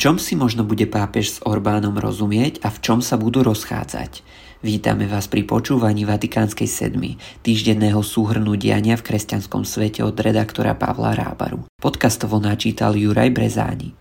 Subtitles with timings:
[0.00, 4.24] čom si možno bude pápež s Orbánom rozumieť a v čom sa budú rozchádzať?
[4.64, 11.12] Vítame vás pri počúvaní Vatikánskej sedmy, týždenného súhrnu diania v kresťanskom svete od redaktora Pavla
[11.12, 11.68] Rábaru.
[11.76, 13.92] Podcastovo načítal Juraj Brezáni.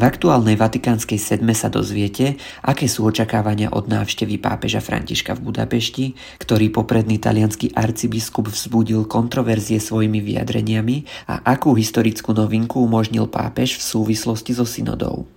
[0.00, 6.16] V aktuálnej vatikánskej sedme sa dozviete, aké sú očakávania od návštevy pápeža Františka v Budapešti,
[6.40, 13.84] ktorý popredný talianský arcibiskup vzbudil kontroverzie svojimi vyjadreniami a akú historickú novinku umožnil pápež v
[13.84, 15.28] súvislosti so synodou.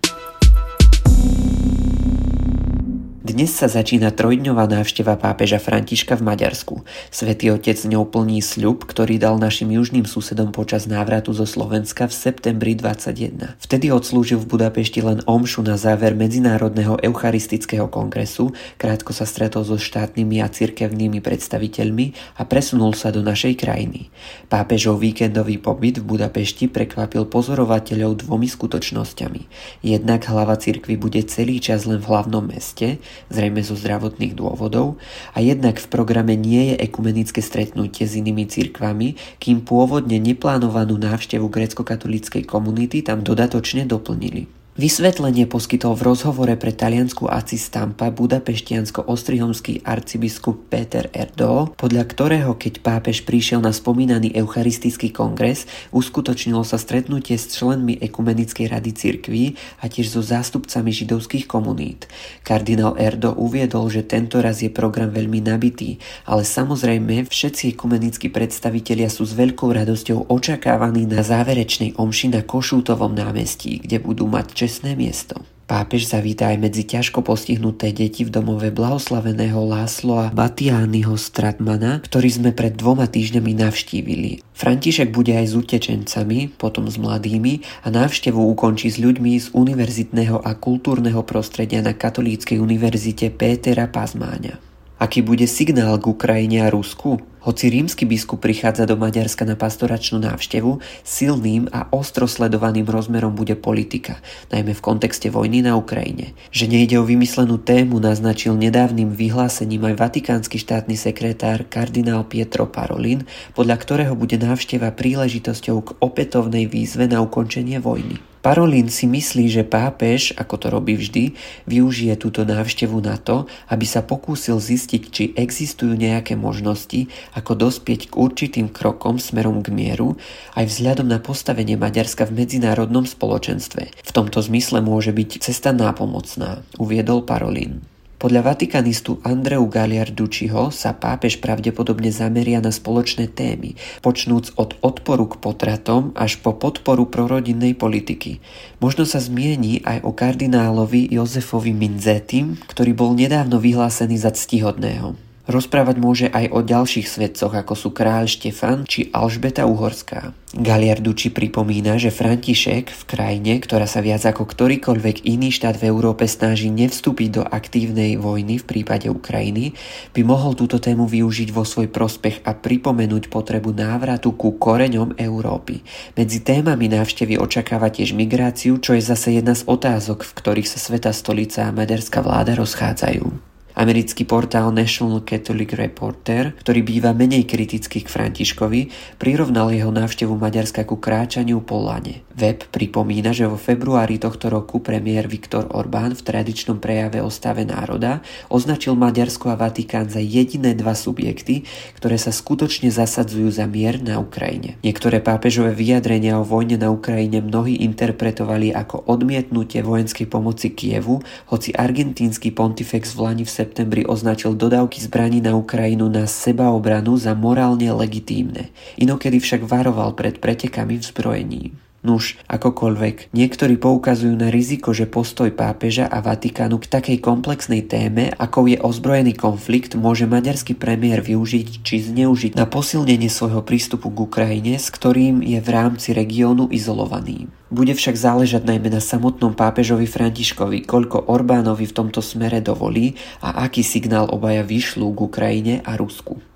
[3.34, 6.86] Dnes sa začína trojdňová návšteva pápeža Františka v Maďarsku.
[7.10, 12.14] Svetý otec ňou plní sľub, ktorý dal našim južným susedom počas návratu zo Slovenska v
[12.14, 13.58] septembri 21.
[13.58, 19.81] Vtedy odslúžil v Budapešti len omšu na záver Medzinárodného eucharistického kongresu, krátko sa stretol so
[19.81, 24.14] štátnymi a cirkevnými predstaviteľmi a presunul sa do našej krajiny.
[24.45, 29.42] Pápežov víkendový pobyt v Budapešti prekvapil pozorovateľov dvomi skutočnosťami.
[29.81, 33.02] Jednak hlava cirkvy bude celý čas len v hlavnom meste,
[33.34, 35.02] zrejme zo zdravotných dôvodov,
[35.34, 41.50] a jednak v programe nie je ekumenické stretnutie s inými cirkvami, kým pôvodne neplánovanú návštevu
[41.50, 44.62] grecko-katolíckej komunity tam dodatočne doplnili.
[44.73, 52.81] Vysvetlenie poskytol v rozhovore pre taliansku ACI Stampa budapeštiansko-ostrihomský arcibiskup Peter Erdo, podľa ktorého keď
[52.81, 59.45] pápež prišiel na spomínaný eucharistický kongres, uskutočnilo sa stretnutie s členmi Ekumenickej rady cirkví
[59.77, 62.09] a tiež so zástupcami židovských komunít.
[62.41, 69.13] Kardinál Erdo uviedol, že tento raz je program veľmi nabitý, ale samozrejme všetci ekumenickí predstavitelia
[69.13, 74.95] sú s veľkou radosťou očakávaní na záverečnej omši na Košútovom námestí, kde budú mať čestné
[74.95, 75.44] miesto.
[75.64, 82.52] Pápež zavítá aj medzi ťažko postihnuté deti v domove blahoslaveného Lásloa Batiányho Stratmana, ktorý sme
[82.56, 84.39] pred dvoma týždňami navštívili.
[84.56, 90.39] František bude aj s utečencami, potom s mladými a návštevu ukončí s ľuďmi z univerzitného
[90.39, 94.72] a kultúrneho prostredia na Katolíckej univerzite Pétera Pazmáňa.
[95.02, 97.18] Aký bude signál k Ukrajine a Rusku?
[97.44, 103.59] Hoci rímsky biskup prichádza do Maďarska na pastoračnú návštevu, silným a ostro sledovaným rozmerom bude
[103.59, 106.31] politika, najmä v kontexte vojny na Ukrajine.
[106.56, 113.28] Že nejde o vymyslenú tému naznačil nedávnym vyhlásením aj vatikánsky štátny sekretár kardinál Pietro Parolin,
[113.60, 118.32] podľa ktorého bude návšteva príležitosťou k opätovnej výzve na ukončenie vojny.
[118.44, 121.31] Parolin si myslí, že pápež, ako to robí vždy,
[121.64, 127.08] využije túto návštevu na to, aby sa pokúsil zistiť, či existujú nejaké možnosti,
[127.40, 130.20] ako dospieť k určitým krokom smerom k mieru,
[130.59, 133.96] aj vzhľadom na postavenie Maďarska v medzinárodnom spoločenstve.
[134.04, 137.93] V tomto zmysle môže byť cesta nápomocná, uviedol Parolin.
[138.23, 145.44] Podľa vatikanistu Andreu Galiardučiho sa pápež pravdepodobne zameria na spoločné témy, počnúc od odporu k
[145.44, 148.39] potratom až po podporu prorodinnej politiky.
[148.79, 155.32] Možno sa zmieni aj o kardinálovi Jozefovi Minzetim, ktorý bol nedávno vyhlásený za ctihodného.
[155.44, 160.31] Rozprávať môže aj o ďalších svetcoch, ako sú kráľ Štefan či Alžbeta Uhorská.
[160.56, 166.31] Galiarduči pripomína, že František v krajine, ktorá sa viac ako ktorýkoľvek iný štát v Európe
[166.31, 169.76] snaží nevstúpiť do aktívnej vojny v prípade Ukrajiny,
[170.16, 175.84] by mohol túto tému využiť vo svoj prospech a pripomenúť potrebu návratu ku koreňom Európy.
[176.16, 180.80] Medzi témami návštevy očakáva tiež migráciu, čo je zase jedna z otázok, v ktorých sa
[180.80, 183.53] Sveta stolica a maďarská vláda rozchádzajú.
[183.83, 188.88] Americký portál National Catholic Reporter, ktorý býva menej kritický k Františkovi,
[189.19, 192.23] prirovnal jeho návštevu Maďarska ku kráčaniu po lane.
[192.33, 197.61] Web pripomína, že vo februári tohto roku premiér Viktor Orbán v tradičnom prejave o stave
[197.61, 201.61] národa označil Maďarsko a Vatikán za jediné dva subjekty,
[201.94, 204.81] ktoré sa skutočne zasadzujú za mier na Ukrajine.
[204.81, 211.21] Niektoré pápežové vyjadrenia o vojne na Ukrajine mnohí interpretovali ako odmietnutie vojenskej pomoci Kievu,
[211.53, 217.38] hoci argentínsky pontifex v Lani v septembri označil dodávky zbraní na Ukrajinu na sebaobranu za
[217.38, 218.73] morálne legitímne.
[218.97, 221.93] Inokedy však varoval pred pretekami v zbrojení.
[222.03, 228.27] Nuž, akokoľvek, niektorí poukazujú na riziko, že postoj pápeža a Vatikánu k takej komplexnej téme,
[228.35, 234.19] ako je ozbrojený konflikt, môže maďarský premiér využiť či zneužiť na posilnenie svojho prístupu k
[234.19, 237.47] Ukrajine, s ktorým je v rámci regiónu izolovaný.
[237.71, 243.63] Bude však záležať najmä na samotnom pápežovi Františkovi, koľko Orbánovi v tomto smere dovolí a
[243.63, 246.52] aký signál obaja vyšľú k Ukrajine a Rusku.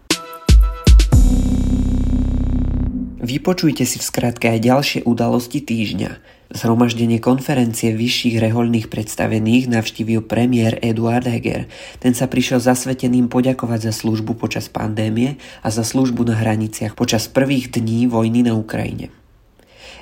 [3.27, 6.23] Vypočujte si v skratke aj ďalšie udalosti týždňa.
[6.47, 11.67] Zhromaždenie konferencie vyšších rehoľných predstavených navštívil premiér Eduard Heger.
[11.99, 17.27] Ten sa prišiel zasveteným poďakovať za službu počas pandémie a za službu na hraniciach počas
[17.27, 19.11] prvých dní vojny na Ukrajine.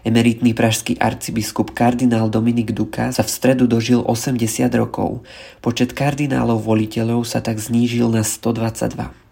[0.06, 5.26] Emeritný pražský arcibiskup kardinál Dominik Duka sa v stredu dožil 80 rokov.
[5.66, 9.25] Počet kardinálov voliteľov sa tak znížil na 122.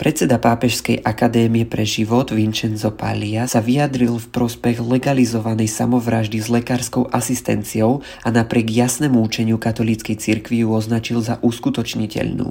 [0.00, 7.12] Predseda Pápežskej akadémie pre život Vincenzo Paglia sa vyjadril v prospech legalizovanej samovraždy s lekárskou
[7.12, 12.48] asistenciou a napriek jasnému účeniu katolíckej cirkvi ju označil za uskutočniteľnú.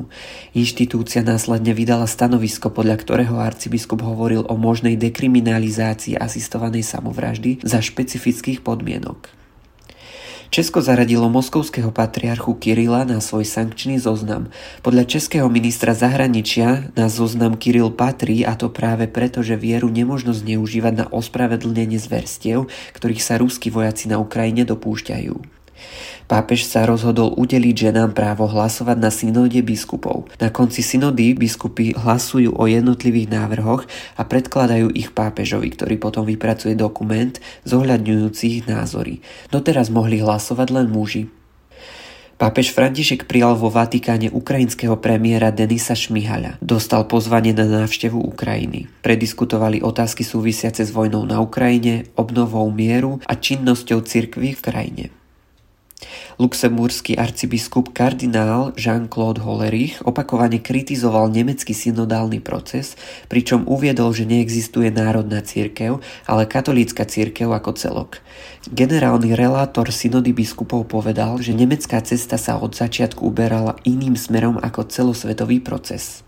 [0.54, 8.62] Inštitúcia následne vydala stanovisko, podľa ktorého arcibiskup hovoril o možnej dekriminalizácii asistovanej samovraždy za špecifických
[8.62, 9.39] podmienok.
[10.50, 14.50] Česko zaradilo moskovského patriarchu Kirila na svoj sankčný zoznam.
[14.82, 20.34] Podľa českého ministra zahraničia na zoznam Kiril patrí a to práve preto, že vieru nemožno
[20.34, 22.66] zneužívať na ospravedlnenie zverstiev,
[22.98, 25.59] ktorých sa ruskí vojaci na Ukrajine dopúšťajú.
[26.30, 30.30] Pápež sa rozhodol udeliť ženám právo hlasovať na synode biskupov.
[30.38, 36.78] Na konci synody biskupy hlasujú o jednotlivých návrhoch a predkladajú ich pápežovi, ktorý potom vypracuje
[36.78, 37.34] dokument
[37.66, 39.26] zohľadňujúci ich názory.
[39.50, 41.34] Doteraz mohli hlasovať len muži.
[42.40, 46.56] Pápež František prijal vo Vatikáne ukrajinského premiéra Denisa Šmihaľa.
[46.64, 48.88] Dostal pozvanie na návštevu Ukrajiny.
[49.04, 55.06] Prediskutovali otázky súvisiace s vojnou na Ukrajine, obnovou mieru a činnosťou cirkvy v krajine.
[56.40, 62.96] Luxemburský arcibiskup kardinál Jean-Claude Hollerich opakovane kritizoval nemecký synodálny proces,
[63.28, 68.12] pričom uviedol, že neexistuje národná církev, ale katolícka církev ako celok.
[68.72, 74.88] Generálny relátor synody biskupov povedal, že nemecká cesta sa od začiatku uberala iným smerom ako
[74.88, 76.24] celosvetový proces.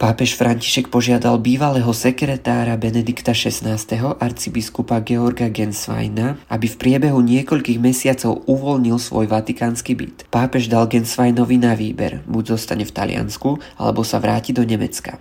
[0.00, 3.76] Pápež František požiadal bývalého sekretára Benedikta XVI.
[4.16, 10.24] arcibiskupa Georga Gensweina, aby v priebehu niekoľkých mesiacov uvoľnil svoj vatikánsky byt.
[10.32, 15.20] Pápež dal Gensweinovi na výber, buď zostane v Taliansku, alebo sa vráti do Nemecka.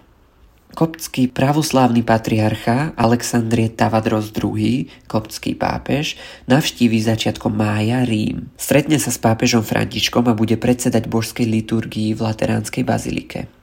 [0.80, 6.16] Koptský pravoslávny patriarcha Alexandrie Tavadros II, koptský pápež,
[6.48, 8.48] navštíví začiatkom mája Rím.
[8.56, 13.59] Stretne sa s pápežom Františkom a bude predsedať božskej liturgii v Lateránskej bazilike.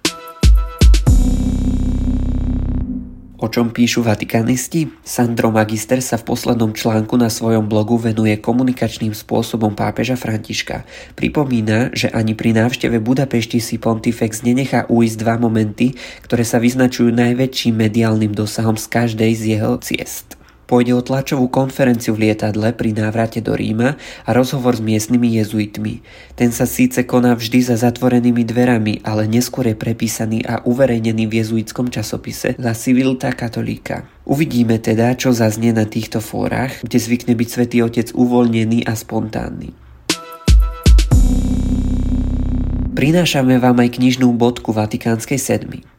[3.47, 4.91] O čom píšu vatikanisti?
[5.07, 10.83] Sandro Magister sa v poslednom článku na svojom blogu venuje komunikačným spôsobom pápeža Františka.
[11.15, 15.95] Pripomína, že ani pri návšteve Budapešti si Pontifex nenechá uísť dva momenty,
[16.27, 20.35] ktoré sa vyznačujú najväčším mediálnym dosahom z každej z jeho ciest.
[20.67, 23.95] Pôjde o tlačovú konferenciu v lietadle pri návrate do Ríma
[24.27, 26.03] a rozhovor s miestnymi jezuitmi.
[26.35, 31.39] Ten sa síce koná vždy za zatvorenými dverami, ale neskôr je prepísaný a uverejnený v
[31.39, 34.11] jezuitskom časopise La Civilta Katolika.
[34.27, 39.71] Uvidíme teda, čo zaznie na týchto fórach, kde zvykne byť svätý Otec uvoľnený a spontánny.
[42.97, 45.96] Prinášame vám aj knižnú bodku Vatikánskej sedmy.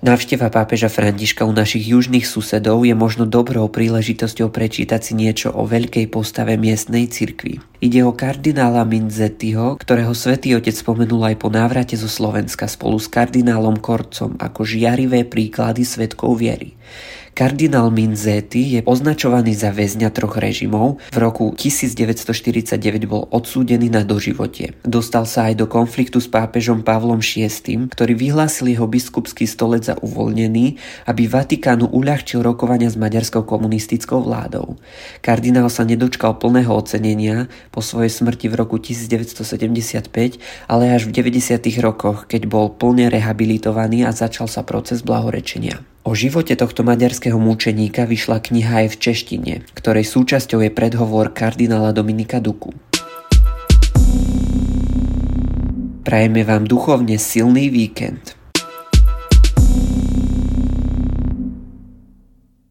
[0.00, 5.68] Návšteva pápeža Františka u našich južných susedov je možno dobrou príležitosťou prečítať si niečo o
[5.68, 7.60] veľkej postave miestnej cirkvi.
[7.84, 13.12] Ide o kardinála Minzettiho, ktorého svätý Otec spomenul aj po návrate zo Slovenska spolu s
[13.12, 16.80] kardinálom Korcom ako žiarivé príklady svetkov viery.
[17.34, 21.00] Kardinál Minzetti je označovaný za väzňa troch režimov.
[21.08, 22.76] V roku 1949
[23.08, 24.76] bol odsúdený na doživotie.
[24.84, 29.96] Dostal sa aj do konfliktu s pápežom Pavlom VI, ktorý vyhlásil jeho biskupský stolec za
[29.98, 30.76] uvoľnený,
[31.08, 34.76] aby Vatikánu uľahčil rokovania s maďarskou komunistickou vládou.
[35.24, 40.12] Kardinál sa nedočkal plného ocenenia po svojej smrti v roku 1975,
[40.68, 41.56] ale až v 90.
[41.80, 45.89] rokoch, keď bol plne rehabilitovaný a začal sa proces blahorečenia.
[46.00, 51.92] O živote tohto maďarského múčeníka vyšla kniha aj v češtine, ktorej súčasťou je predhovor kardinála
[51.92, 52.72] Dominika Duku.
[56.00, 58.39] Prajeme vám duchovne silný víkend.